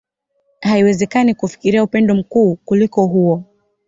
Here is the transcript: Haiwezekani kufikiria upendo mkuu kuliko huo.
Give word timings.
Haiwezekani 0.61 1.35
kufikiria 1.35 1.83
upendo 1.83 2.15
mkuu 2.15 2.55
kuliko 2.55 3.05
huo. 3.07 3.43